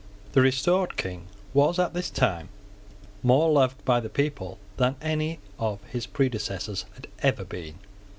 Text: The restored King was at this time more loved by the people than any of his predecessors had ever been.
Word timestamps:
The 0.31 0.41
restored 0.41 0.97
King 0.97 1.27
was 1.53 1.77
at 1.77 1.93
this 1.93 2.09
time 2.09 2.49
more 3.21 3.51
loved 3.51 3.85
by 3.85 3.99
the 3.99 4.09
people 4.09 4.57
than 4.77 4.95
any 4.99 5.37
of 5.59 5.79
his 5.83 6.07
predecessors 6.07 6.85
had 6.95 7.05
ever 7.21 7.45
been. 7.45 7.75